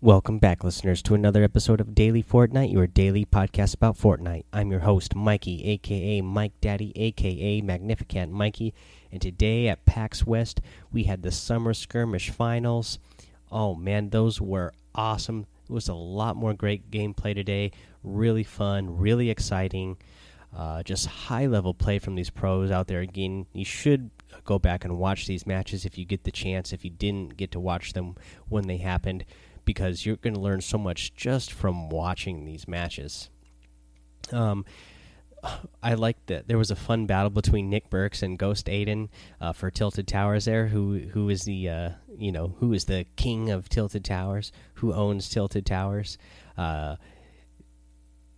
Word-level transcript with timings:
Welcome 0.00 0.38
back, 0.38 0.62
listeners, 0.62 1.02
to 1.02 1.16
another 1.16 1.42
episode 1.42 1.80
of 1.80 1.92
Daily 1.92 2.22
Fortnite, 2.22 2.72
your 2.72 2.86
daily 2.86 3.24
podcast 3.24 3.74
about 3.74 3.98
Fortnite. 3.98 4.44
I'm 4.52 4.70
your 4.70 4.78
host, 4.78 5.16
Mikey, 5.16 5.64
aka 5.64 6.20
Mike 6.20 6.52
Daddy, 6.60 6.92
aka 6.94 7.60
Magnificent 7.62 8.30
Mikey, 8.30 8.74
and 9.10 9.20
today 9.20 9.66
at 9.66 9.84
PAX 9.86 10.24
West, 10.24 10.60
we 10.92 11.02
had 11.02 11.22
the 11.24 11.32
Summer 11.32 11.74
Skirmish 11.74 12.30
Finals. 12.30 13.00
Oh 13.50 13.74
man, 13.74 14.10
those 14.10 14.40
were 14.40 14.72
awesome. 14.94 15.46
It 15.68 15.72
was 15.72 15.88
a 15.88 15.94
lot 15.94 16.36
more 16.36 16.54
great 16.54 16.92
gameplay 16.92 17.34
today. 17.34 17.72
Really 18.04 18.44
fun, 18.44 18.98
really 18.98 19.30
exciting. 19.30 19.96
Uh, 20.56 20.84
just 20.84 21.06
high 21.06 21.46
level 21.46 21.74
play 21.74 21.98
from 21.98 22.14
these 22.14 22.30
pros 22.30 22.70
out 22.70 22.86
there. 22.86 23.00
Again, 23.00 23.46
you 23.52 23.64
should 23.64 24.10
go 24.44 24.60
back 24.60 24.84
and 24.84 24.96
watch 24.96 25.26
these 25.26 25.44
matches 25.44 25.84
if 25.84 25.98
you 25.98 26.04
get 26.04 26.22
the 26.22 26.30
chance, 26.30 26.72
if 26.72 26.84
you 26.84 26.90
didn't 26.90 27.36
get 27.36 27.50
to 27.50 27.58
watch 27.58 27.94
them 27.94 28.14
when 28.48 28.68
they 28.68 28.76
happened 28.76 29.24
because 29.68 30.06
you're 30.06 30.16
going 30.16 30.32
to 30.32 30.40
learn 30.40 30.62
so 30.62 30.78
much 30.78 31.14
just 31.14 31.52
from 31.52 31.90
watching 31.90 32.46
these 32.46 32.66
matches. 32.66 33.28
Um, 34.32 34.64
I 35.82 35.92
like 35.92 36.16
that 36.24 36.48
there 36.48 36.56
was 36.56 36.70
a 36.70 36.74
fun 36.74 37.04
battle 37.04 37.28
between 37.28 37.70
Nickmercs 37.70 38.22
and 38.22 38.38
Ghost 38.38 38.64
Aydan 38.68 39.10
uh, 39.42 39.52
for 39.52 39.70
Tilted 39.70 40.08
Towers. 40.08 40.46
There, 40.46 40.68
who 40.68 41.00
who 41.12 41.28
is 41.28 41.42
the 41.42 41.68
uh, 41.68 41.90
you 42.16 42.32
know 42.32 42.56
who 42.60 42.72
is 42.72 42.86
the 42.86 43.04
king 43.16 43.50
of 43.50 43.68
Tilted 43.68 44.06
Towers? 44.06 44.52
Who 44.76 44.94
owns 44.94 45.28
Tilted 45.28 45.66
Towers? 45.66 46.16
Uh, 46.56 46.96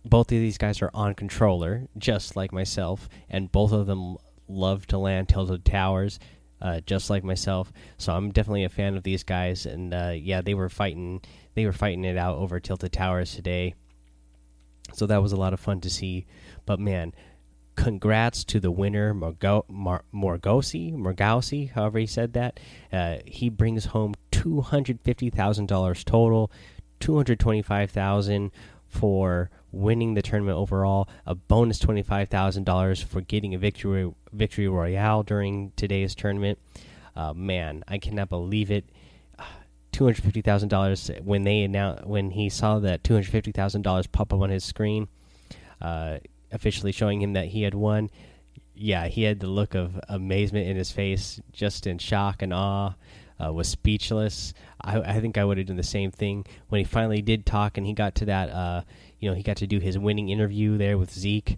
both 0.03 0.33
of 0.33 0.37
these 0.37 0.57
guys 0.57 0.81
are 0.81 0.91
on 0.93 1.15
controller, 1.15 1.87
just 1.97 2.35
like 2.35 2.51
myself, 2.51 3.07
and 3.29 3.53
both 3.53 3.71
of 3.71 3.87
them 3.87 4.17
love 4.49 4.85
to 4.87 4.97
land 4.97 5.29
Tilted 5.29 5.63
Towers 5.63 6.19
uh, 6.61 6.81
just 6.81 7.09
like 7.09 7.23
myself. 7.23 7.71
So 7.97 8.13
I'm 8.13 8.31
definitely 8.31 8.63
a 8.63 8.69
fan 8.69 8.95
of 8.95 9.03
these 9.03 9.23
guys. 9.23 9.65
And 9.65 9.93
uh, 9.93 10.13
yeah, 10.15 10.41
they 10.41 10.53
were 10.53 10.69
fighting. 10.69 11.21
They 11.55 11.65
were 11.65 11.73
fighting 11.73 12.05
it 12.05 12.17
out 12.17 12.37
over 12.37 12.59
Tilted 12.59 12.93
Towers 12.93 13.35
today. 13.35 13.75
So 14.93 15.05
that 15.07 15.21
was 15.21 15.31
a 15.31 15.37
lot 15.37 15.53
of 15.53 15.59
fun 15.59 15.81
to 15.81 15.89
see. 15.89 16.25
But 16.65 16.79
man, 16.79 17.13
congrats 17.75 18.43
to 18.45 18.59
the 18.59 18.71
winner, 18.71 19.13
Morgo 19.13 19.65
Mar 19.69 20.03
Morgosi, 20.13 21.71
however 21.71 21.99
he 21.99 22.05
said 22.05 22.33
that. 22.33 22.59
Uh, 22.91 23.17
he 23.25 23.49
brings 23.49 23.85
home 23.85 24.13
two 24.31 24.61
hundred 24.61 24.99
fifty 25.01 25.29
thousand 25.29 25.67
dollars 25.67 26.03
total, 26.03 26.51
two 26.99 27.15
hundred 27.15 27.39
twenty-five 27.39 27.91
thousand 27.91 28.51
for 28.87 29.49
winning 29.71 30.13
the 30.13 30.21
tournament 30.21 30.57
overall, 30.57 31.07
a 31.25 31.35
bonus 31.35 31.79
twenty 31.79 32.03
five 32.03 32.29
thousand 32.29 32.65
dollars 32.65 33.01
for 33.01 33.21
getting 33.21 33.53
a 33.53 33.57
victory 33.57 34.11
victory 34.31 34.67
royale 34.67 35.23
during 35.23 35.71
today's 35.75 36.15
tournament. 36.15 36.59
Uh, 37.15 37.33
man, 37.33 37.83
I 37.87 37.97
cannot 37.97 38.29
believe 38.29 38.71
it. 38.71 38.85
Two 39.91 40.05
hundred 40.05 40.23
fifty 40.23 40.41
thousand 40.41 40.69
dollars 40.69 41.11
when 41.23 41.43
they 41.43 41.63
announced 41.63 42.05
when 42.05 42.31
he 42.31 42.49
saw 42.49 42.79
that 42.79 43.03
two 43.03 43.13
hundred 43.13 43.29
fifty 43.29 43.51
thousand 43.51 43.81
dollars 43.81 44.07
pop 44.07 44.33
up 44.33 44.41
on 44.41 44.49
his 44.49 44.63
screen, 44.63 45.07
uh, 45.81 46.17
officially 46.51 46.91
showing 46.91 47.21
him 47.21 47.33
that 47.33 47.47
he 47.47 47.63
had 47.63 47.73
won. 47.73 48.09
Yeah, 48.73 49.07
he 49.07 49.23
had 49.23 49.41
the 49.41 49.47
look 49.47 49.75
of 49.75 49.99
amazement 50.07 50.67
in 50.67 50.77
his 50.77 50.91
face, 50.91 51.41
just 51.51 51.85
in 51.85 51.97
shock 51.97 52.41
and 52.41 52.53
awe 52.53 52.93
uh, 53.43 53.51
was 53.51 53.67
speechless. 53.67 54.53
I, 54.81 54.99
I 54.99 55.19
think 55.19 55.37
I 55.37 55.45
would 55.45 55.57
have 55.57 55.67
done 55.67 55.77
the 55.77 55.83
same 55.83 56.11
thing 56.11 56.45
when 56.69 56.79
he 56.79 56.85
finally 56.85 57.21
did 57.21 57.45
talk 57.45 57.77
and 57.77 57.85
he 57.85 57.93
got 57.93 58.15
to 58.15 58.25
that. 58.25 58.49
You 59.21 59.29
know, 59.29 59.35
he 59.35 59.43
got 59.43 59.57
to 59.57 59.67
do 59.67 59.79
his 59.79 59.97
winning 59.97 60.27
interview 60.27 60.77
there 60.77 60.97
with 60.97 61.13
Zeke. 61.13 61.57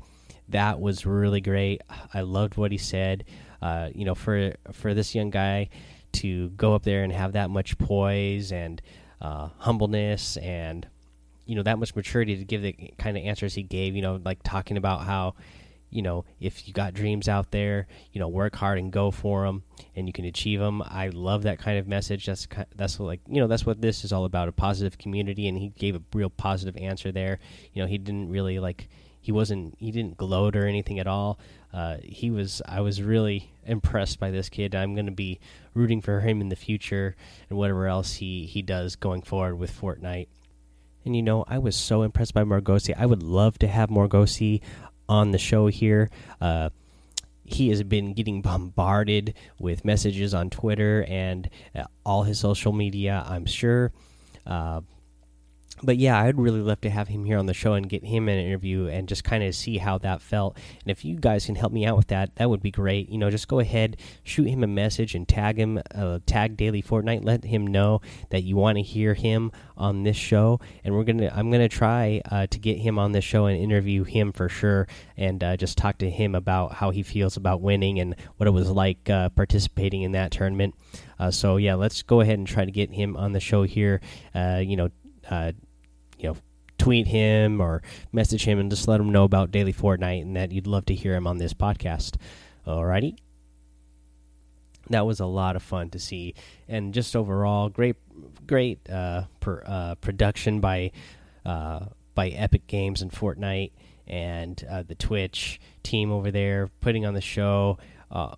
That 0.50 0.80
was 0.80 1.06
really 1.06 1.42
great. 1.42 1.82
I 2.14 2.22
loved 2.22 2.58
what 2.58 2.72
he 2.72 2.78
said. 2.78 3.24
Uh, 3.62 3.90
you 3.96 4.06
know, 4.06 4.14
for 4.14 4.54
for 4.74 4.94
this 4.94 5.16
young 5.16 5.32
guy 5.32 5.70
to 6.14 6.50
go 6.50 6.76
up 6.76 6.84
there 6.84 7.04
and 7.04 7.12
have 7.12 7.34
that 7.34 7.50
much 7.50 7.78
poise 7.78 8.52
and 8.52 8.82
uh, 9.22 9.50
humbleness 9.58 10.38
and 10.38 10.86
you 11.46 11.56
know 11.56 11.64
that 11.64 11.80
much 11.80 11.96
maturity 11.96 12.38
to 12.38 12.46
give 12.46 12.62
the 12.62 12.74
kind 12.98 13.18
of 13.18 13.24
answers 13.24 13.56
he 13.56 13.64
gave. 13.64 13.96
You 13.96 14.02
know, 14.02 14.20
like 14.24 14.44
talking 14.44 14.78
about 14.78 15.06
how 15.06 15.36
you 15.94 16.02
know, 16.02 16.26
if 16.40 16.68
you 16.68 16.74
got 16.74 16.94
dreams 16.94 17.30
out 17.30 17.52
there, 17.52 17.88
you 18.12 18.20
know, 18.20 18.28
work 18.28 18.56
hard 18.56 18.80
and 18.80 18.92
go 18.92 19.12
for 19.12 19.46
them, 19.46 19.64
and 19.96 20.08
you 20.08 20.14
can 20.14 20.26
achieve 20.26 20.60
them. 20.60 20.82
I 20.82 21.10
love 21.10 21.44
that 21.44 21.60
kind 21.60 21.78
of 21.78 21.88
message. 21.88 22.26
That's 22.26 22.48
that's 22.76 23.00
like 23.00 23.22
you 23.28 23.40
know 23.40 23.48
that's 23.48 23.66
what 23.66 23.82
this 23.82 24.04
is 24.04 24.12
all 24.12 24.26
about—a 24.26 24.52
positive 24.54 24.98
community. 24.98 25.48
And 25.48 25.58
he 25.58 25.70
gave 25.70 25.96
a 25.96 26.02
real 26.14 26.30
positive 26.32 26.76
answer 26.78 27.12
there. 27.12 27.40
You 27.74 27.84
know, 27.84 27.88
he 27.88 28.00
didn't 28.00 28.30
really 28.30 28.60
like 28.60 28.90
he 29.22 29.32
wasn't 29.32 29.76
he 29.78 29.92
didn't 29.92 30.18
gloat 30.18 30.56
or 30.56 30.66
anything 30.66 31.00
at 31.00 31.08
all. 31.08 31.40
Uh, 31.72 31.98
he 32.04 32.32
was 32.32 32.62
I 32.68 32.82
was 32.82 33.02
really 33.02 33.52
impressed 33.66 34.20
by 34.20 34.32
this 34.32 34.50
kid. 34.50 34.74
I'm 34.74 34.96
going 34.96 35.06
to 35.06 35.12
be 35.12 35.40
rooting 35.76 36.02
for 36.02 36.22
him 36.22 36.42
in 36.42 36.50
the 36.50 36.56
future 36.56 37.16
and 37.50 37.58
whatever 37.58 37.88
else 37.88 38.16
he 38.16 38.46
he 38.46 38.62
does 38.62 38.96
going 38.96 39.22
forward 39.22 39.56
with 39.56 39.80
Fortnite. 39.80 40.28
And 41.06 41.16
you 41.16 41.22
know, 41.22 41.44
I 41.48 41.58
was 41.58 41.76
so 41.76 42.02
impressed 42.02 42.34
by 42.34 42.44
Morgosi. 42.44 42.94
I 42.98 43.06
would 43.06 43.24
love 43.24 43.60
to 43.60 43.68
have 43.68 43.90
Morgosi 43.90 44.62
on 45.08 45.32
the 45.32 45.38
show 45.38 45.68
here. 45.68 46.10
Uh, 46.42 46.70
he 47.46 47.70
has 47.70 47.84
been 47.84 48.14
getting 48.14 48.42
bombarded 48.44 49.34
with 49.60 49.86
messages 49.86 50.34
on 50.34 50.50
Twitter 50.50 51.06
and 51.08 51.50
uh, 51.76 51.84
all 52.06 52.24
his 52.24 52.40
social 52.40 52.72
media, 52.72 53.24
I'm 53.28 53.46
sure. 53.46 53.92
Uh, 54.46 54.82
but 55.82 55.98
yeah, 55.98 56.20
I'd 56.20 56.38
really 56.38 56.62
love 56.62 56.82
to 56.82 56.90
have 56.90 57.08
him 57.08 57.26
here 57.26 57.38
on 57.38 57.46
the 57.46 57.54
show 57.54 57.74
and 57.74 57.90
get 57.90 58.04
him 58.04 58.30
an 58.30 58.38
interview 58.38 58.88
and 58.88 59.08
just 59.08 59.24
kind 59.24 59.44
of 59.44 59.56
see 59.56 59.78
how 59.78 59.98
that 60.00 60.22
felt. 60.22 60.58
And 60.82 60.92
if 60.92 61.04
you 61.04 61.16
guys 61.16 61.46
can 61.46 61.56
help 61.56 61.74
me 61.74 61.86
out 61.86 61.98
with 61.98 62.08
that, 62.08 62.36
that 62.36 62.50
would 62.50 62.62
be 62.62 62.72
great. 62.72 63.10
You 63.10 63.18
know, 63.18 63.30
just 63.30 63.48
go 63.48 63.60
ahead, 63.60 63.98
shoot 64.24 64.48
him 64.48 64.64
a 64.64 64.68
message 64.68 65.16
and 65.16 65.28
tag 65.28 65.58
him, 65.58 65.82
uh, 65.96 66.20
tag 66.26 66.58
Daily 66.58 66.82
Fortnite. 66.82 67.26
Let 67.26 67.44
him 67.44 67.66
know 67.66 68.02
that 68.30 68.44
you 68.44 68.56
want 68.56 68.78
to 68.78 68.82
hear 68.82 69.14
him 69.14 69.52
on 69.76 70.04
this 70.04 70.18
show, 70.18 70.60
and 70.84 70.94
we're 70.94 71.04
gonna, 71.04 71.32
I'm 71.34 71.50
gonna 71.50 71.68
try 71.68 72.22
uh, 72.30 72.46
to 72.48 72.60
get 72.60 72.78
him 72.78 73.00
on 73.00 73.12
this 73.12 73.24
show 73.24 73.48
and 73.48 73.60
interview 73.60 74.04
him 74.04 74.32
for 74.32 74.50
sure, 74.50 74.88
and 75.18 75.44
uh, 75.44 75.58
just 75.58 75.78
talk 75.78 75.98
to 76.00 76.10
him 76.10 76.36
about 76.36 76.74
how 76.74 76.92
he 76.92 77.02
feels 77.04 77.38
about 77.38 77.62
winning 77.62 78.00
and 78.00 78.16
what 78.38 78.48
it 78.48 78.52
was 78.52 78.70
like 78.70 79.10
uh, 79.10 79.30
participating 79.30 80.04
in 80.04 80.12
that 80.12 80.32
tournament. 80.32 80.76
Uh, 81.20 81.32
so 81.32 81.58
yeah, 81.58 81.74
let's 81.74 82.04
go 82.04 82.22
ahead 82.22 82.38
and 82.38 82.48
try 82.48 82.66
to 82.66 82.72
get 82.72 82.92
him 82.92 83.18
on 83.18 83.32
the 83.32 83.40
show 83.40 83.64
here. 83.64 84.02
Uh, 84.36 84.62
you 84.64 84.78
know 84.78 84.90
you 86.24 86.30
know, 86.30 86.38
tweet 86.78 87.08
him 87.08 87.62
or 87.62 87.82
message 88.12 88.46
him 88.46 88.60
and 88.60 88.72
just 88.72 88.88
let 88.88 89.00
him 89.00 89.12
know 89.12 89.24
about 89.24 89.52
Daily 89.52 89.74
Fortnite 89.74 90.22
and 90.22 90.36
that 90.36 90.52
you'd 90.52 90.68
love 90.68 90.86
to 90.86 90.96
hear 90.96 91.16
him 91.16 91.28
on 91.28 91.38
this 91.38 91.54
podcast. 91.54 92.16
Alrighty. 92.66 93.18
That 94.90 95.06
was 95.06 95.20
a 95.20 95.26
lot 95.26 95.56
of 95.56 95.64
fun 95.64 95.92
to 95.92 96.00
see, 96.00 96.36
and 96.68 96.94
just 96.94 97.16
overall, 97.16 97.70
great, 97.70 97.96
great 98.46 98.90
uh, 98.90 99.24
per, 99.40 99.64
uh, 99.66 99.96
production 99.96 100.60
by 100.60 100.92
uh, 101.46 101.86
by 102.14 102.30
Epic 102.30 102.68
Games 102.68 103.02
and 103.02 103.10
Fortnite 103.10 103.72
and 104.08 104.62
uh, 104.70 104.84
the 104.84 104.96
Twitch 104.96 105.62
team 105.84 106.12
over 106.12 106.32
there 106.32 106.70
putting 106.82 107.06
on 107.06 107.14
the 107.14 107.22
show 107.22 107.78
uh, 108.12 108.36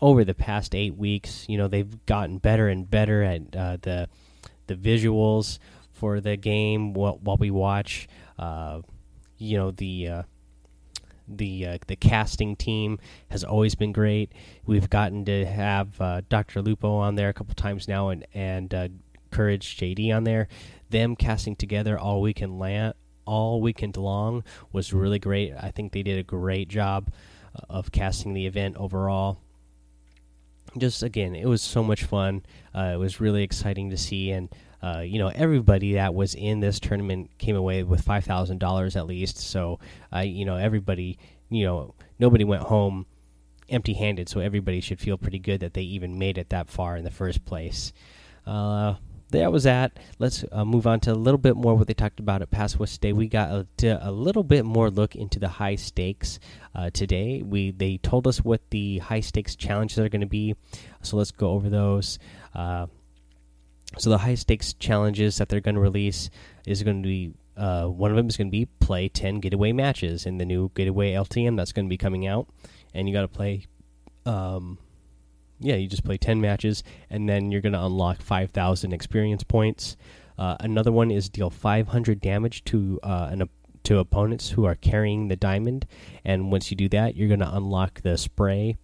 over 0.00 0.24
the 0.24 0.34
past 0.34 0.74
eight 0.74 0.96
weeks. 0.96 1.46
You 1.48 1.58
know, 1.58 1.68
they've 1.68 2.04
gotten 2.06 2.38
better 2.38 2.68
and 2.68 2.90
better 2.90 3.22
at 3.22 3.56
uh, 3.56 3.76
the 3.80 4.08
the 4.66 4.74
visuals 4.74 5.58
for 5.98 6.20
the 6.20 6.36
game 6.36 6.94
while, 6.94 7.18
while 7.20 7.36
we 7.36 7.50
watch. 7.50 8.08
Uh, 8.38 8.80
you 9.38 9.56
know 9.56 9.70
the 9.70 10.08
uh, 10.08 10.22
the 11.26 11.66
uh, 11.66 11.78
the 11.86 11.96
casting 11.96 12.56
team 12.56 12.98
has 13.30 13.44
always 13.44 13.74
been 13.74 13.92
great. 13.92 14.32
We've 14.66 14.88
gotten 14.88 15.24
to 15.26 15.44
have 15.44 16.00
uh, 16.00 16.22
Dr. 16.28 16.62
Lupo 16.62 16.96
on 16.96 17.16
there 17.16 17.28
a 17.28 17.32
couple 17.32 17.54
times 17.54 17.88
now, 17.88 18.08
and 18.08 18.26
and 18.32 18.72
uh, 18.72 18.88
Courage 19.30 19.76
JD 19.76 20.14
on 20.14 20.24
there. 20.24 20.48
Them 20.90 21.16
casting 21.16 21.56
together 21.56 21.98
all 21.98 22.20
weekend 22.20 22.94
all 23.26 23.60
weekend 23.60 23.96
long 23.96 24.42
was 24.72 24.92
really 24.92 25.18
great. 25.18 25.52
I 25.60 25.70
think 25.70 25.92
they 25.92 26.02
did 26.02 26.18
a 26.18 26.22
great 26.22 26.68
job 26.68 27.12
uh, 27.54 27.60
of 27.68 27.92
casting 27.92 28.32
the 28.32 28.46
event 28.46 28.76
overall. 28.76 29.38
Just 30.76 31.02
again, 31.02 31.34
it 31.34 31.46
was 31.46 31.62
so 31.62 31.82
much 31.82 32.04
fun. 32.04 32.44
it 32.74 32.98
was 32.98 33.20
really 33.20 33.42
exciting 33.42 33.90
to 33.90 33.96
see, 33.96 34.30
and 34.30 34.48
uh, 34.82 35.00
you 35.00 35.18
know, 35.18 35.28
everybody 35.28 35.94
that 35.94 36.14
was 36.14 36.34
in 36.34 36.60
this 36.60 36.78
tournament 36.80 37.30
came 37.38 37.56
away 37.56 37.82
with 37.82 38.02
five 38.02 38.24
thousand 38.24 38.58
dollars 38.58 38.96
at 38.96 39.06
least. 39.06 39.38
So, 39.38 39.80
uh, 40.14 40.20
you 40.20 40.44
know, 40.44 40.56
everybody, 40.56 41.18
you 41.50 41.64
know, 41.64 41.94
nobody 42.18 42.44
went 42.44 42.62
home 42.62 43.06
empty-handed. 43.68 44.28
So 44.28 44.40
everybody 44.40 44.80
should 44.80 45.00
feel 45.00 45.18
pretty 45.18 45.38
good 45.38 45.60
that 45.60 45.74
they 45.74 45.82
even 45.82 46.18
made 46.18 46.38
it 46.38 46.50
that 46.50 46.68
far 46.68 46.96
in 46.96 47.04
the 47.04 47.10
first 47.10 47.44
place. 47.44 47.92
Uh, 48.46 48.94
that 49.30 49.52
was 49.52 49.64
that. 49.64 49.98
Let's 50.18 50.42
uh, 50.50 50.64
move 50.64 50.86
on 50.86 51.00
to 51.00 51.12
a 51.12 51.14
little 51.14 51.36
bit 51.38 51.54
more 51.54 51.74
what 51.74 51.86
they 51.86 51.92
talked 51.92 52.18
about 52.18 52.40
at 52.40 52.50
PAX 52.50 52.78
West 52.78 52.94
today. 52.94 53.12
We 53.12 53.28
got 53.28 53.50
a, 53.50 53.98
a 54.00 54.10
little 54.10 54.42
bit 54.42 54.64
more 54.64 54.88
look 54.90 55.14
into 55.14 55.38
the 55.38 55.48
high 55.48 55.74
stakes 55.74 56.38
uh, 56.74 56.88
today. 56.88 57.42
We 57.42 57.72
they 57.72 57.98
told 57.98 58.26
us 58.26 58.38
what 58.42 58.62
the 58.70 58.98
high 58.98 59.20
stakes 59.20 59.54
challenges 59.54 59.98
are 59.98 60.08
going 60.08 60.22
to 60.22 60.26
be, 60.26 60.54
so 61.02 61.18
let's 61.18 61.30
go 61.30 61.50
over 61.50 61.68
those. 61.68 62.18
So 63.96 64.10
the 64.10 64.18
high 64.18 64.34
stakes 64.34 64.74
challenges 64.74 65.38
that 65.38 65.48
they're 65.48 65.60
going 65.60 65.76
to 65.76 65.80
release 65.80 66.28
is 66.66 66.82
going 66.82 67.02
to 67.02 67.08
be 67.08 67.32
uh, 67.58 67.86
one 67.86 68.10
of 68.10 68.16
them 68.16 68.28
is 68.28 68.36
going 68.36 68.46
to 68.46 68.52
be 68.52 68.66
play 68.66 69.08
10 69.08 69.40
getaway 69.40 69.72
matches 69.72 70.26
in 70.26 70.38
the 70.38 70.44
new 70.44 70.70
getaway 70.74 71.12
LTM 71.12 71.56
that's 71.56 71.72
going 71.72 71.86
to 71.86 71.90
be 71.90 71.96
coming 71.96 72.26
out, 72.26 72.48
and 72.94 73.08
you 73.08 73.14
got 73.14 73.22
to 73.22 73.28
play. 73.28 73.66
Um, 74.24 74.78
yeah, 75.58 75.74
you 75.74 75.88
just 75.88 76.04
play 76.04 76.16
10 76.16 76.40
matches, 76.40 76.84
and 77.10 77.28
then 77.28 77.50
you're 77.50 77.60
going 77.60 77.72
to 77.72 77.84
unlock 77.84 78.22
5,000 78.22 78.92
experience 78.92 79.42
points. 79.42 79.96
Uh, 80.38 80.56
another 80.60 80.92
one 80.92 81.10
is 81.10 81.28
deal 81.28 81.50
500 81.50 82.20
damage 82.20 82.62
to 82.64 83.00
uh, 83.02 83.28
an 83.32 83.48
to 83.82 83.98
opponents 83.98 84.50
who 84.50 84.64
are 84.64 84.76
carrying 84.76 85.26
the 85.26 85.36
diamond, 85.36 85.86
and 86.24 86.52
once 86.52 86.70
you 86.70 86.76
do 86.76 86.88
that, 86.90 87.16
you're 87.16 87.28
going 87.28 87.40
to 87.40 87.56
unlock 87.56 88.02
the 88.02 88.16
spray. 88.16 88.76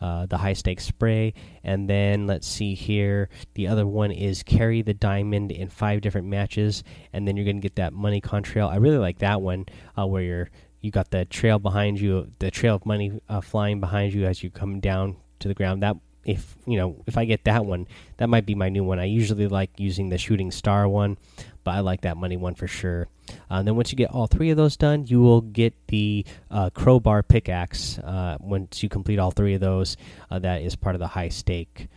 Uh, 0.00 0.26
the 0.26 0.38
high 0.38 0.52
stakes 0.52 0.84
spray. 0.84 1.34
And 1.62 1.88
then 1.88 2.26
let's 2.26 2.46
see 2.46 2.74
here. 2.74 3.28
The 3.54 3.68
other 3.68 3.86
one 3.86 4.10
is 4.10 4.42
carry 4.42 4.82
the 4.82 4.94
diamond 4.94 5.52
in 5.52 5.68
five 5.68 6.00
different 6.00 6.26
matches, 6.26 6.84
and 7.12 7.26
then 7.26 7.36
you're 7.36 7.44
going 7.44 7.56
to 7.56 7.62
get 7.62 7.76
that 7.76 7.92
money 7.92 8.20
contrail. 8.20 8.68
I 8.68 8.76
really 8.76 8.98
like 8.98 9.18
that 9.18 9.40
one 9.40 9.66
uh, 9.98 10.06
where 10.06 10.22
you're 10.22 10.50
you 10.80 10.90
got 10.90 11.10
the 11.10 11.24
trail 11.24 11.58
behind 11.58 11.98
you, 11.98 12.30
the 12.40 12.50
trail 12.50 12.74
of 12.74 12.84
money 12.84 13.18
uh, 13.30 13.40
flying 13.40 13.80
behind 13.80 14.12
you 14.12 14.26
as 14.26 14.42
you 14.42 14.50
come 14.50 14.80
down 14.80 15.16
to 15.38 15.48
the 15.48 15.54
ground. 15.54 15.82
That 15.82 15.96
if 16.24 16.56
you 16.66 16.76
know 16.76 17.02
if 17.06 17.16
I 17.18 17.24
get 17.24 17.44
that 17.44 17.64
one, 17.64 17.86
that 18.16 18.28
might 18.28 18.46
be 18.46 18.54
my 18.54 18.68
new 18.68 18.84
one. 18.84 18.98
I 18.98 19.04
usually 19.04 19.46
like 19.46 19.70
using 19.78 20.08
the 20.08 20.18
shooting 20.18 20.50
star 20.50 20.88
one, 20.88 21.18
but 21.64 21.72
I 21.72 21.80
like 21.80 22.02
that 22.02 22.16
money 22.16 22.36
one 22.36 22.54
for 22.54 22.66
sure. 22.66 23.08
Uh, 23.50 23.62
then 23.62 23.76
once 23.76 23.90
you 23.90 23.96
get 23.96 24.10
all 24.10 24.26
three 24.26 24.50
of 24.50 24.56
those 24.56 24.76
done, 24.76 25.06
you 25.06 25.20
will 25.20 25.40
get 25.40 25.74
the 25.88 26.24
uh, 26.50 26.70
crowbar 26.70 27.22
pickaxe. 27.22 27.98
Uh, 27.98 28.36
once 28.40 28.82
you 28.82 28.88
complete 28.88 29.18
all 29.18 29.30
three 29.30 29.54
of 29.54 29.60
those, 29.60 29.96
uh, 30.30 30.38
that 30.38 30.62
is 30.62 30.76
part 30.76 30.94
of 30.94 31.00
the 31.00 31.06
high 31.08 31.28
stake 31.28 31.88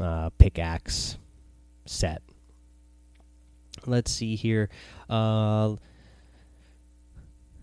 uh, 0.00 0.30
pickaxe 0.38 1.18
set. 1.86 2.22
Let's 3.86 4.10
see 4.10 4.36
here. 4.36 4.68
Uh, 5.08 5.76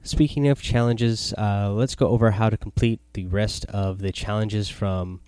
speaking 0.03 0.47
of 0.47 0.61
challenges, 0.61 1.33
let's 1.37 1.95
go 1.95 2.07
over 2.07 2.31
how 2.31 2.49
to 2.49 2.57
complete 2.57 3.01
the 3.13 3.27
rest 3.27 3.65
of 3.65 3.99
the 3.99 4.11
challenges 4.11 4.69
from 4.69 5.19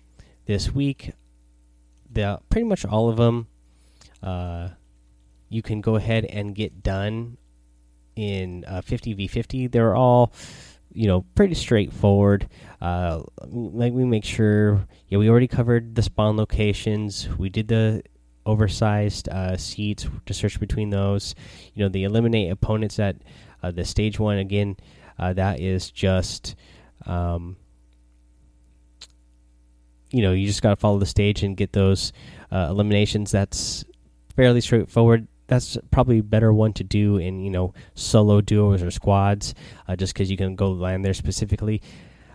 this 0.46 0.72
week. 0.72 1.12
The 2.10 2.40
pretty 2.48 2.66
much 2.66 2.84
all 2.84 3.08
of 3.08 3.16
them 3.16 3.48
you 5.48 5.62
can 5.62 5.80
go 5.80 5.96
ahead 5.96 6.24
and 6.24 6.54
get 6.54 6.82
done 6.82 7.36
in 8.14 8.64
uh, 8.66 8.80
50v50. 8.80 9.70
They're 9.70 9.94
all, 9.94 10.32
you 10.92 11.06
know, 11.06 11.24
pretty 11.34 11.54
straightforward. 11.54 12.48
Uh, 12.80 13.22
like 13.42 13.92
we 13.92 14.04
make 14.04 14.24
sure, 14.24 14.86
yeah, 15.08 15.18
we 15.18 15.28
already 15.28 15.48
covered 15.48 15.94
the 15.94 16.02
spawn 16.02 16.36
locations. 16.36 17.28
We 17.38 17.48
did 17.48 17.68
the 17.68 18.02
oversized 18.44 19.28
uh, 19.28 19.56
seats 19.56 20.06
to 20.26 20.34
search 20.34 20.58
between 20.58 20.90
those. 20.90 21.34
You 21.74 21.84
know, 21.84 21.88
the 21.88 22.04
eliminate 22.04 22.50
opponents 22.50 22.98
at 22.98 23.16
uh, 23.62 23.70
the 23.70 23.84
stage 23.84 24.18
one 24.18 24.38
again. 24.38 24.76
Uh, 25.18 25.32
that 25.34 25.60
is 25.60 25.90
just. 25.90 26.56
Um, 27.04 27.56
you 30.10 30.22
know, 30.22 30.32
you 30.32 30.46
just 30.46 30.62
got 30.62 30.70
to 30.70 30.76
follow 30.76 30.98
the 30.98 31.06
stage 31.06 31.42
and 31.42 31.56
get 31.56 31.72
those 31.72 32.12
uh, 32.50 32.68
eliminations. 32.70 33.30
That's 33.30 33.84
fairly 34.34 34.60
straightforward 34.60 35.28
that's 35.46 35.78
probably 35.90 36.18
a 36.18 36.22
better 36.22 36.52
one 36.52 36.72
to 36.74 36.84
do 36.84 37.16
in 37.18 37.40
you 37.40 37.50
know 37.50 37.72
solo 37.94 38.40
duos 38.40 38.82
or 38.82 38.90
squads, 38.90 39.54
uh, 39.88 39.96
just 39.96 40.14
because 40.14 40.30
you 40.30 40.36
can 40.36 40.56
go 40.56 40.70
land 40.70 41.04
there 41.04 41.14
specifically, 41.14 41.82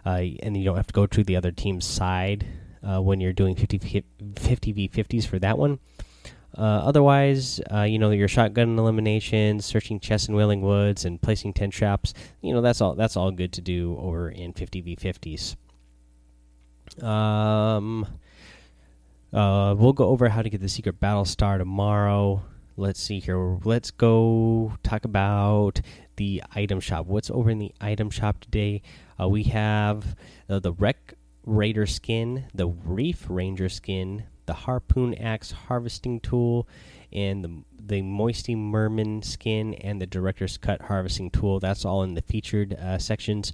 uh, 0.05 0.21
and 0.41 0.55
you 0.55 0.63
don't 0.63 0.77
have 0.77 0.87
to 0.87 0.93
go 0.93 1.05
to 1.05 1.23
the 1.23 1.35
other 1.35 1.51
team's 1.51 1.85
side 1.85 2.45
uh, 2.87 3.01
when 3.01 3.19
you're 3.19 3.33
doing 3.33 3.55
50 3.55 3.77
v 3.77 4.89
50s 4.89 5.25
for 5.27 5.39
that 5.39 5.57
one. 5.57 5.79
Uh, 6.57 6.61
otherwise, 6.61 7.61
uh, 7.73 7.83
you 7.83 7.97
know 7.97 8.11
your 8.11 8.27
shotgun 8.27 8.77
eliminations, 8.77 9.65
searching 9.65 9.99
chests 9.99 10.27
and 10.27 10.35
wailing 10.35 10.61
woods, 10.61 11.05
and 11.05 11.21
placing 11.21 11.53
tent 11.53 11.73
traps. 11.73 12.13
You 12.41 12.53
know 12.53 12.61
that's 12.61 12.81
all. 12.81 12.95
That's 12.95 13.15
all 13.15 13.31
good 13.31 13.53
to 13.53 13.61
do 13.61 13.97
over 13.99 14.29
in 14.29 14.53
50 14.53 14.81
v 14.81 14.95
50s. 14.95 15.55
Um, 17.01 18.07
uh, 19.33 19.75
we'll 19.77 19.93
go 19.93 20.07
over 20.07 20.29
how 20.29 20.41
to 20.41 20.49
get 20.49 20.61
the 20.61 20.69
secret 20.69 20.99
battle 20.99 21.25
star 21.25 21.57
tomorrow 21.57 22.43
let's 22.81 22.99
see 22.99 23.19
here. 23.19 23.57
Let's 23.63 23.91
go 23.91 24.73
talk 24.83 25.05
about 25.05 25.81
the 26.15 26.43
item 26.55 26.79
shop. 26.79 27.05
What's 27.05 27.29
over 27.29 27.49
in 27.49 27.59
the 27.59 27.73
item 27.79 28.09
shop 28.09 28.39
today? 28.39 28.81
Uh, 29.19 29.29
we 29.29 29.43
have 29.43 30.15
uh, 30.49 30.59
the 30.59 30.73
Wreck 30.73 31.13
Raider 31.45 31.85
skin, 31.85 32.45
the 32.53 32.67
Reef 32.67 33.25
Ranger 33.29 33.69
skin, 33.69 34.23
the 34.51 34.55
Harpoon 34.55 35.13
Axe 35.13 35.51
harvesting 35.51 36.19
tool, 36.19 36.67
and 37.13 37.41
the 37.41 37.63
the 37.87 38.01
Moisty 38.01 38.53
Merman 38.53 39.21
skin 39.21 39.73
and 39.75 40.01
the 40.01 40.05
Director's 40.05 40.57
Cut 40.57 40.81
harvesting 40.81 41.31
tool. 41.31 41.61
That's 41.61 41.85
all 41.85 42.03
in 42.03 42.15
the 42.15 42.21
featured 42.21 42.73
uh, 42.73 42.97
sections. 42.97 43.53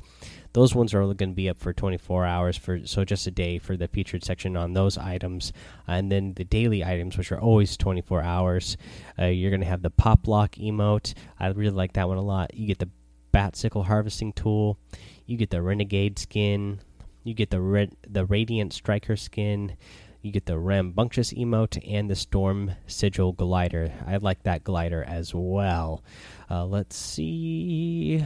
Those 0.53 0.73
ones 0.73 0.95
are 0.95 1.01
only 1.01 1.13
going 1.13 1.29
to 1.29 1.35
be 1.35 1.49
up 1.49 1.59
for 1.59 1.71
24 1.71 2.25
hours 2.25 2.57
for 2.57 2.83
so 2.87 3.05
just 3.05 3.27
a 3.27 3.31
day 3.31 3.59
for 3.59 3.77
the 3.77 3.87
featured 3.87 4.23
section 4.23 4.57
on 4.57 4.73
those 4.73 4.97
items, 4.97 5.53
and 5.87 6.11
then 6.11 6.33
the 6.33 6.43
daily 6.43 6.83
items, 6.83 7.15
which 7.15 7.31
are 7.31 7.39
always 7.39 7.77
24 7.77 8.23
hours. 8.23 8.75
Uh, 9.19 9.25
you're 9.25 9.51
going 9.51 9.61
to 9.61 9.67
have 9.67 9.83
the 9.83 9.91
Pop 9.91 10.27
Lock 10.27 10.55
emote. 10.55 11.13
I 11.39 11.49
really 11.49 11.75
like 11.75 11.93
that 11.93 12.07
one 12.07 12.17
a 12.17 12.23
lot. 12.23 12.55
You 12.55 12.65
get 12.65 12.79
the 12.79 12.89
Bat 13.31 13.55
Sickle 13.55 13.83
harvesting 13.83 14.33
tool. 14.33 14.79
You 15.27 15.37
get 15.37 15.51
the 15.51 15.61
Renegade 15.61 16.17
skin. 16.17 16.79
You 17.23 17.33
get 17.33 17.49
the 17.51 17.61
red 17.61 17.91
the 18.07 18.25
Radiant 18.25 18.73
Striker 18.73 19.15
skin. 19.15 19.75
You 20.21 20.31
get 20.31 20.45
the 20.45 20.57
Rambunctious 20.57 21.33
emote 21.33 21.81
and 21.89 22.09
the 22.09 22.15
Storm 22.15 22.71
Sigil 22.87 23.33
glider. 23.33 23.93
I 24.05 24.17
like 24.17 24.43
that 24.43 24.63
glider 24.63 25.03
as 25.03 25.33
well. 25.33 26.03
Uh, 26.49 26.65
let's 26.65 26.95
see. 26.95 28.25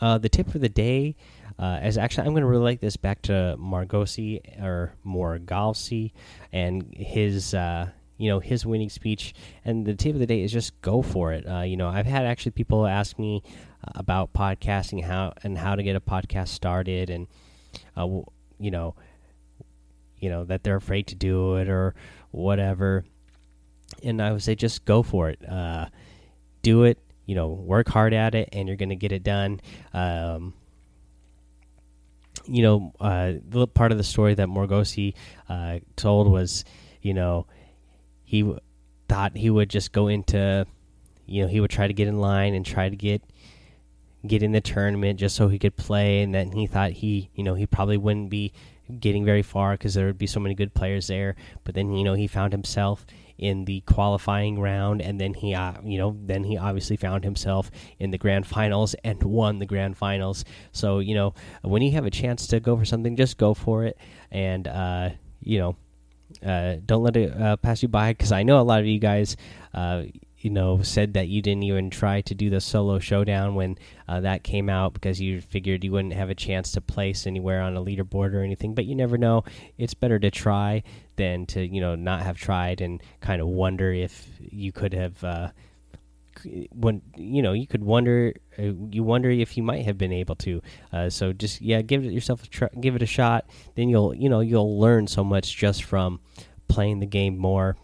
Uh, 0.00 0.18
the 0.18 0.28
tip 0.28 0.48
for 0.48 0.58
the 0.58 0.68
day 0.68 1.16
uh, 1.58 1.78
as 1.82 1.98
actually 1.98 2.26
I'm 2.26 2.32
going 2.32 2.42
to 2.42 2.48
relate 2.48 2.80
this 2.80 2.96
back 2.96 3.22
to 3.22 3.56
Margosi 3.58 4.40
or 4.62 4.94
Morgalsi 5.04 6.12
and 6.52 6.94
his 6.94 7.52
uh, 7.52 7.88
you 8.16 8.28
know 8.28 8.38
his 8.38 8.64
winning 8.64 8.90
speech. 8.90 9.34
And 9.64 9.84
the 9.84 9.94
tip 9.94 10.14
of 10.14 10.20
the 10.20 10.26
day 10.26 10.42
is 10.42 10.52
just 10.52 10.80
go 10.82 11.02
for 11.02 11.32
it. 11.32 11.48
Uh, 11.48 11.62
you 11.62 11.76
know 11.76 11.88
I've 11.88 12.06
had 12.06 12.24
actually 12.26 12.52
people 12.52 12.86
ask 12.86 13.18
me 13.18 13.42
uh, 13.84 13.92
about 13.96 14.32
podcasting 14.32 15.04
how 15.04 15.32
and 15.42 15.58
how 15.58 15.74
to 15.74 15.82
get 15.82 15.96
a 15.96 16.00
podcast 16.00 16.48
started 16.48 17.10
and 17.10 17.26
uh, 17.96 18.06
you 18.60 18.70
know 18.70 18.94
you 20.20 20.30
know 20.30 20.44
that 20.44 20.62
they're 20.62 20.76
afraid 20.76 21.06
to 21.08 21.14
do 21.14 21.56
it 21.56 21.68
or 21.68 21.94
whatever. 22.30 23.04
And 24.02 24.20
I 24.20 24.32
would 24.32 24.42
say 24.42 24.54
just 24.54 24.84
go 24.84 25.02
for 25.02 25.30
it. 25.30 25.40
Uh, 25.48 25.86
do 26.62 26.84
it 26.84 26.98
you 27.26 27.34
know 27.34 27.48
work 27.48 27.88
hard 27.88 28.14
at 28.14 28.34
it 28.34 28.48
and 28.52 28.66
you're 28.66 28.76
going 28.76 28.88
to 28.88 28.96
get 28.96 29.12
it 29.12 29.22
done 29.22 29.60
um, 29.92 30.54
you 32.48 32.62
know, 32.62 32.92
uh, 32.98 33.32
the 33.46 33.66
part 33.66 33.92
of 33.92 33.98
the 33.98 34.04
story 34.04 34.34
that 34.34 34.48
Morgosi 34.48 35.14
uh, 35.48 35.78
told 35.96 36.30
was, 36.30 36.64
you 37.02 37.14
know, 37.14 37.46
he 38.24 38.54
thought 39.08 39.36
he 39.36 39.50
would 39.50 39.68
just 39.68 39.92
go 39.92 40.08
into, 40.08 40.66
you 41.26 41.42
know, 41.42 41.48
he 41.48 41.60
would 41.60 41.70
try 41.70 41.86
to 41.86 41.92
get 41.92 42.08
in 42.08 42.18
line 42.18 42.54
and 42.54 42.64
try 42.64 42.88
to 42.88 42.96
get 42.96 43.22
get 44.26 44.42
in 44.42 44.50
the 44.50 44.60
tournament 44.60 45.20
just 45.20 45.36
so 45.36 45.48
he 45.48 45.58
could 45.58 45.76
play, 45.76 46.22
and 46.22 46.34
then 46.34 46.50
he 46.52 46.66
thought 46.66 46.90
he, 46.90 47.30
you 47.34 47.44
know, 47.44 47.54
he 47.54 47.66
probably 47.66 47.96
wouldn't 47.96 48.30
be 48.30 48.52
getting 49.00 49.24
very 49.24 49.42
far 49.42 49.72
because 49.72 49.94
there 49.94 50.06
would 50.06 50.18
be 50.18 50.26
so 50.26 50.40
many 50.40 50.54
good 50.54 50.74
players 50.74 51.06
there. 51.06 51.36
But 51.64 51.74
then, 51.74 51.92
you 51.92 52.04
know, 52.04 52.14
he 52.14 52.26
found 52.26 52.52
himself 52.52 53.04
in 53.38 53.64
the 53.64 53.80
qualifying 53.82 54.58
round, 54.58 55.00
and 55.00 55.20
then 55.20 55.32
he, 55.32 55.54
uh, 55.54 55.74
you 55.84 55.96
know, 55.96 56.16
then 56.24 56.42
he 56.42 56.58
obviously 56.58 56.96
found 56.96 57.24
himself 57.24 57.70
in 57.98 58.10
the 58.10 58.18
grand 58.18 58.46
finals 58.46 58.94
and 59.04 59.22
won 59.22 59.58
the 59.58 59.66
grand 59.66 59.96
finals. 59.96 60.44
So 60.72 60.98
you 60.98 61.14
know, 61.14 61.34
when 61.62 61.82
you 61.82 61.92
have 61.92 62.06
a 62.06 62.10
chance 62.10 62.46
to 62.48 62.60
go 62.60 62.76
for 62.76 62.84
something, 62.84 63.16
just 63.16 63.38
go 63.38 63.54
for 63.54 63.84
it, 63.84 63.96
and 64.30 64.66
uh, 64.66 65.10
you 65.40 65.58
know, 65.58 65.76
uh, 66.44 66.76
don't 66.84 67.02
let 67.02 67.16
it 67.16 67.40
uh, 67.40 67.56
pass 67.56 67.82
you 67.82 67.88
by. 67.88 68.12
Because 68.12 68.32
I 68.32 68.42
know 68.42 68.60
a 68.60 68.62
lot 68.62 68.80
of 68.80 68.86
you 68.86 68.98
guys 68.98 69.36
uh, 69.72 70.02
you 70.40 70.50
know 70.50 70.80
said 70.82 71.14
that 71.14 71.28
you 71.28 71.42
didn't 71.42 71.64
even 71.64 71.90
try 71.90 72.20
to 72.20 72.34
do 72.34 72.48
the 72.48 72.60
solo 72.60 72.98
showdown 72.98 73.54
when 73.54 73.76
uh, 74.06 74.20
that 74.20 74.44
came 74.44 74.68
out 74.68 74.94
because 74.94 75.20
you 75.20 75.40
figured 75.40 75.82
you 75.82 75.92
wouldn't 75.92 76.14
have 76.14 76.30
a 76.30 76.34
chance 76.34 76.72
to 76.72 76.80
place 76.80 77.26
anywhere 77.26 77.60
on 77.60 77.76
a 77.76 77.82
leaderboard 77.82 78.34
or 78.34 78.42
anything. 78.42 78.74
But 78.74 78.86
you 78.86 78.94
never 78.94 79.18
know. 79.18 79.44
It's 79.76 79.94
better 79.94 80.18
to 80.18 80.30
try 80.30 80.82
than 81.16 81.46
to 81.46 81.66
you 81.66 81.80
know 81.80 81.94
not 81.94 82.22
have 82.22 82.36
tried 82.36 82.80
and 82.80 83.02
kind 83.20 83.42
of 83.42 83.48
wonder 83.48 83.92
if 83.92 84.28
you 84.40 84.70
could 84.70 84.94
have 84.94 85.22
uh, 85.24 85.48
when 86.70 87.02
you 87.16 87.42
know 87.42 87.52
you 87.52 87.66
could 87.66 87.82
wonder 87.82 88.32
uh, 88.58 88.72
you 88.90 89.02
wonder 89.02 89.30
if 89.30 89.56
you 89.56 89.62
might 89.64 89.84
have 89.84 89.98
been 89.98 90.12
able 90.12 90.36
to. 90.36 90.62
Uh, 90.92 91.10
so 91.10 91.32
just 91.32 91.60
yeah 91.60 91.82
give 91.82 92.04
it 92.04 92.12
yourself 92.12 92.44
a 92.44 92.46
try, 92.46 92.68
give 92.80 92.94
it 92.94 93.02
a 93.02 93.06
shot. 93.06 93.46
Then 93.74 93.88
you'll 93.88 94.14
you 94.14 94.28
know 94.28 94.40
you'll 94.40 94.78
learn 94.78 95.08
so 95.08 95.24
much 95.24 95.56
just 95.56 95.82
from 95.82 96.20
playing 96.68 97.00
the 97.00 97.06
game 97.06 97.36
more 97.36 97.76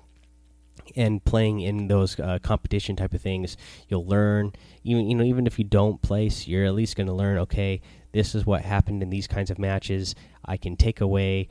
and 0.97 1.25
playing 1.25 1.61
in 1.61 1.89
those 1.89 2.19
uh, 2.19 2.39
competition 2.43 2.97
type 2.97 3.15
of 3.15 3.21
things, 3.21 3.57
you'll 3.89 4.07
learn. 4.07 4.53
Even 4.83 5.09
you 5.09 5.17
know, 5.17 5.25
even 5.25 5.47
if 5.47 5.59
you 5.59 5.65
don't 5.65 6.01
place, 6.03 6.47
you're 6.47 6.65
at 6.65 6.75
least 6.75 6.97
going 6.97 7.07
to 7.07 7.13
learn. 7.13 7.39
Okay, 7.39 7.81
this 8.13 8.35
is 8.35 8.47
what 8.47 8.63
happened 8.63 9.03
in 9.03 9.11
these 9.11 9.27
kinds 9.27 9.51
of 9.51 9.59
matches. 9.59 10.15
I 10.45 10.57
can 10.57 10.77
take 10.77 11.01
away 11.01 11.49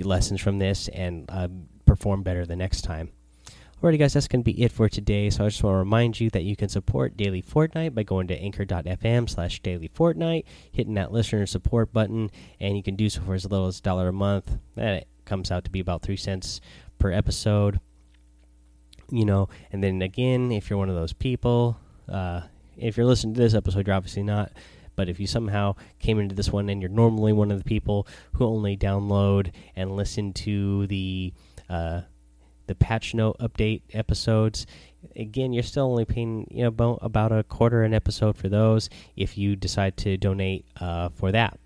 lessons 0.00 0.40
from 0.40 0.58
this 0.58 0.88
and 0.88 1.24
uh, 1.28 1.48
perform 1.86 2.22
better 2.22 2.46
the 2.46 2.56
next 2.56 2.82
time. 2.82 3.10
Alrighty, 3.82 3.98
guys, 3.98 4.14
that's 4.14 4.28
going 4.28 4.40
to 4.40 4.50
be 4.50 4.62
it 4.62 4.72
for 4.72 4.88
today. 4.88 5.28
So 5.28 5.44
I 5.44 5.48
just 5.48 5.62
want 5.62 5.74
to 5.74 5.78
remind 5.78 6.18
you 6.18 6.30
that 6.30 6.44
you 6.44 6.56
can 6.56 6.70
support 6.70 7.18
Daily 7.18 7.42
Fortnite 7.42 7.94
by 7.94 8.02
going 8.02 8.28
to 8.28 8.34
anchor.fm 8.34 9.28
slash 9.28 9.60
daily 9.60 9.90
fortnite, 9.90 10.44
hitting 10.72 10.94
that 10.94 11.12
listener 11.12 11.44
support 11.44 11.92
button, 11.92 12.30
and 12.58 12.78
you 12.78 12.82
can 12.82 12.96
do 12.96 13.10
so 13.10 13.20
for 13.20 13.34
as 13.34 13.44
little 13.44 13.66
as 13.66 13.80
a 13.80 13.82
dollar 13.82 14.08
a 14.08 14.12
month. 14.12 14.56
That 14.74 15.04
comes 15.26 15.50
out 15.50 15.64
to 15.64 15.70
be 15.70 15.80
about 15.80 16.00
three 16.00 16.16
cents 16.16 16.62
per 16.98 17.12
episode. 17.12 17.78
You 19.10 19.24
know, 19.24 19.48
and 19.72 19.82
then 19.82 20.02
again, 20.02 20.52
if 20.52 20.70
you're 20.70 20.78
one 20.78 20.88
of 20.88 20.94
those 20.94 21.12
people, 21.12 21.78
uh, 22.08 22.42
if 22.76 22.96
you're 22.96 23.06
listening 23.06 23.34
to 23.34 23.40
this 23.40 23.54
episode, 23.54 23.86
you're 23.86 23.96
obviously 23.96 24.22
not. 24.22 24.52
But 24.96 25.08
if 25.08 25.18
you 25.18 25.26
somehow 25.26 25.74
came 25.98 26.20
into 26.20 26.34
this 26.34 26.52
one 26.52 26.68
and 26.68 26.80
you're 26.80 26.90
normally 26.90 27.32
one 27.32 27.50
of 27.50 27.58
the 27.58 27.64
people 27.64 28.06
who 28.34 28.46
only 28.46 28.76
download 28.76 29.50
and 29.74 29.96
listen 29.96 30.32
to 30.34 30.86
the 30.86 31.32
uh, 31.68 32.02
the 32.66 32.74
patch 32.74 33.12
note 33.12 33.36
update 33.38 33.82
episodes, 33.92 34.66
again, 35.16 35.52
you're 35.52 35.62
still 35.62 35.86
only 35.86 36.04
paying 36.04 36.46
you 36.50 36.62
know 36.62 36.98
about 37.02 37.32
a 37.32 37.42
quarter 37.42 37.82
an 37.82 37.92
episode 37.92 38.36
for 38.36 38.48
those. 38.48 38.88
If 39.16 39.36
you 39.36 39.56
decide 39.56 39.96
to 39.98 40.16
donate 40.16 40.64
uh, 40.80 41.08
for 41.10 41.32
that, 41.32 41.58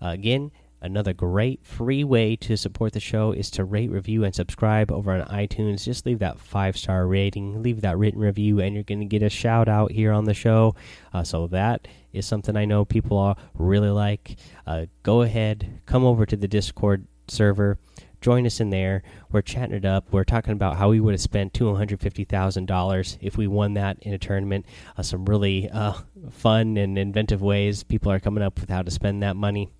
again, 0.00 0.50
Another 0.84 1.14
great 1.14 1.64
free 1.64 2.04
way 2.04 2.36
to 2.36 2.58
support 2.58 2.92
the 2.92 3.00
show 3.00 3.32
is 3.32 3.50
to 3.52 3.64
rate, 3.64 3.90
review, 3.90 4.22
and 4.22 4.34
subscribe 4.34 4.92
over 4.92 5.12
on 5.12 5.26
iTunes. 5.28 5.82
Just 5.82 6.04
leave 6.04 6.18
that 6.18 6.38
five 6.38 6.76
star 6.76 7.06
rating, 7.06 7.62
leave 7.62 7.80
that 7.80 7.96
written 7.96 8.20
review, 8.20 8.60
and 8.60 8.74
you're 8.74 8.84
going 8.84 9.00
to 9.00 9.06
get 9.06 9.22
a 9.22 9.30
shout 9.30 9.66
out 9.66 9.92
here 9.92 10.12
on 10.12 10.24
the 10.24 10.34
show. 10.34 10.74
Uh, 11.14 11.24
so 11.24 11.46
that 11.46 11.88
is 12.12 12.26
something 12.26 12.54
I 12.54 12.66
know 12.66 12.84
people 12.84 13.38
really 13.54 13.88
like. 13.88 14.36
Uh, 14.66 14.84
go 15.02 15.22
ahead, 15.22 15.80
come 15.86 16.04
over 16.04 16.26
to 16.26 16.36
the 16.36 16.46
Discord 16.46 17.06
server. 17.28 17.78
Join 18.20 18.44
us 18.44 18.60
in 18.60 18.68
there. 18.68 19.02
We're 19.32 19.40
chatting 19.40 19.74
it 19.74 19.86
up. 19.86 20.12
We're 20.12 20.24
talking 20.24 20.52
about 20.52 20.76
how 20.76 20.90
we 20.90 21.00
would 21.00 21.14
have 21.14 21.20
spent 21.22 21.54
two 21.54 21.74
hundred 21.74 22.00
fifty 22.00 22.24
thousand 22.24 22.66
dollars 22.66 23.16
if 23.22 23.38
we 23.38 23.46
won 23.46 23.72
that 23.74 23.96
in 24.02 24.12
a 24.12 24.18
tournament. 24.18 24.66
Uh, 24.98 25.02
some 25.02 25.24
really 25.24 25.70
uh, 25.70 25.94
fun 26.30 26.76
and 26.76 26.98
inventive 26.98 27.40
ways 27.40 27.84
people 27.84 28.12
are 28.12 28.20
coming 28.20 28.44
up 28.44 28.60
with 28.60 28.68
how 28.68 28.82
to 28.82 28.90
spend 28.90 29.22
that 29.22 29.34
money. 29.34 29.70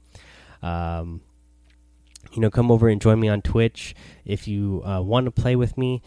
Um, 0.64 1.21
you 2.33 2.40
know, 2.40 2.50
come 2.50 2.71
over 2.71 2.88
and 2.88 3.00
join 3.00 3.21
me 3.21 3.28
on 3.28 3.42
Twitch 3.42 3.94
if 4.25 4.49
you 4.49 4.83
uh, 4.85 5.00
want 5.02 5.26
to 5.26 5.30
play 5.30 5.54
with 5.54 5.76
me. 5.76 6.02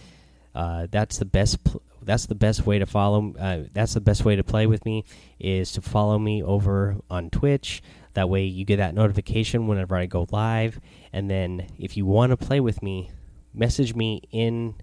Uh, 0.54 0.88
that's 0.90 1.20
the 1.20 1.26
best. 1.26 1.60
that's 2.02 2.26
the 2.26 2.36
best 2.36 2.66
way 2.66 2.80
to 2.80 2.86
follow. 2.86 3.36
Uh, 3.40 3.64
that's 3.72 3.94
the 3.94 4.02
best 4.02 4.26
way 4.26 4.36
to 4.36 4.44
play 4.44 4.66
with 4.66 4.84
me 4.84 5.06
is 5.40 5.72
to 5.74 5.82
follow 5.82 6.18
me 6.18 6.42
over 6.42 6.98
on 7.10 7.30
Twitch. 7.30 7.84
That 8.16 8.30
way, 8.30 8.46
you 8.46 8.66
get 8.66 8.78
that 8.78 8.96
notification 8.96 9.68
whenever 9.68 9.96
I 9.96 10.08
go 10.08 10.26
live. 10.32 10.80
And 11.14 11.30
then, 11.30 11.68
if 11.78 11.96
you 11.96 12.08
want 12.08 12.32
to 12.32 12.38
play 12.38 12.60
with 12.60 12.82
me, 12.82 13.12
message 13.54 13.94
me 13.94 14.22
in 14.32 14.74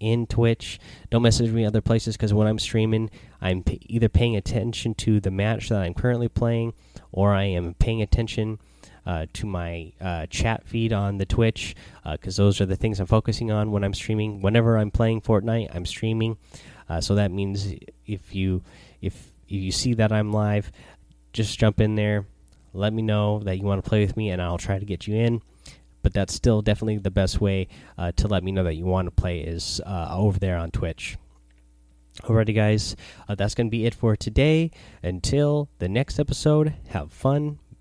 in 0.00 0.26
Twitch. 0.26 0.80
Don't 1.10 1.22
message 1.22 1.52
me 1.52 1.64
other 1.64 1.80
places 1.80 2.16
because 2.16 2.34
when 2.34 2.48
I'm 2.48 2.58
streaming, 2.58 3.08
I'm 3.40 3.62
either 3.82 4.08
paying 4.08 4.34
attention 4.34 4.94
to 4.94 5.20
the 5.20 5.30
match 5.30 5.68
that 5.68 5.80
I'm 5.80 5.94
currently 5.94 6.28
playing, 6.28 6.74
or 7.12 7.32
I 7.32 7.44
am 7.44 7.74
paying 7.74 8.02
attention 8.02 8.58
uh, 9.06 9.26
to 9.32 9.46
my 9.46 9.92
uh, 10.00 10.26
chat 10.26 10.66
feed 10.66 10.92
on 10.92 11.18
the 11.18 11.26
Twitch 11.26 11.74
because 12.10 12.38
uh, 12.38 12.42
those 12.42 12.60
are 12.60 12.66
the 12.66 12.76
things 12.76 13.00
I'm 13.00 13.06
focusing 13.06 13.50
on 13.50 13.70
when 13.70 13.84
I'm 13.84 13.94
streaming. 13.94 14.40
Whenever 14.40 14.76
I'm 14.76 14.90
playing 14.90 15.22
Fortnite, 15.22 15.74
I'm 15.74 15.86
streaming. 15.86 16.36
Uh, 16.88 17.00
so 17.00 17.14
that 17.14 17.30
means 17.30 17.74
if 18.06 18.34
you 18.34 18.62
if 19.00 19.32
you 19.48 19.72
see 19.72 19.94
that 19.94 20.12
I'm 20.12 20.32
live, 20.32 20.70
just 21.32 21.58
jump 21.58 21.80
in 21.80 21.94
there. 21.94 22.26
Let 22.74 22.92
me 22.92 23.02
know 23.02 23.40
that 23.40 23.58
you 23.58 23.64
want 23.64 23.82
to 23.84 23.88
play 23.88 24.04
with 24.04 24.16
me, 24.16 24.30
and 24.30 24.40
I'll 24.40 24.58
try 24.58 24.78
to 24.78 24.84
get 24.84 25.06
you 25.06 25.14
in. 25.14 25.42
But 26.02 26.14
that's 26.14 26.34
still 26.34 26.62
definitely 26.62 26.98
the 26.98 27.10
best 27.10 27.40
way 27.40 27.68
uh, 27.96 28.12
to 28.16 28.28
let 28.28 28.42
me 28.42 28.50
know 28.50 28.64
that 28.64 28.74
you 28.74 28.86
want 28.86 29.06
to 29.06 29.10
play 29.12 29.40
is 29.40 29.80
over 29.86 30.38
there 30.38 30.56
on 30.56 30.70
Twitch. 30.70 31.16
Alrighty, 32.20 32.54
guys, 32.54 32.94
uh, 33.28 33.34
that's 33.34 33.54
going 33.54 33.66
to 33.66 33.70
be 33.70 33.86
it 33.86 33.94
for 33.94 34.16
today. 34.16 34.70
Until 35.02 35.68
the 35.78 35.88
next 35.88 36.20
episode, 36.20 36.74
have 36.88 37.10
fun, 37.10 37.58